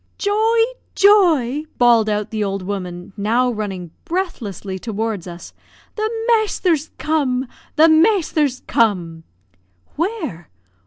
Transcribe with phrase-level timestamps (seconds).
[0.17, 0.57] "Joy!
[0.95, 5.53] Joy!" bawled out the old woman, now running breathlessly toward us.
[5.95, 9.25] "The masther's come the masther's come!"
[9.97, 10.49] "Where?